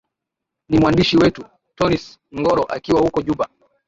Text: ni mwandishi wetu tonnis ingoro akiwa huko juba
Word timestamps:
ni 0.69 0.77
mwandishi 0.79 1.17
wetu 1.17 1.43
tonnis 1.75 2.19
ingoro 2.33 2.63
akiwa 2.63 3.01
huko 3.01 3.21
juba 3.21 3.49